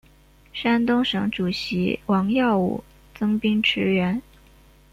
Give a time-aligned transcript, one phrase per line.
[0.51, 4.19] 山东省主席王耀武增兵驰援。